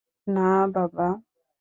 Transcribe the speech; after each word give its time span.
না, 0.27 0.49
বাবা! 0.73 1.07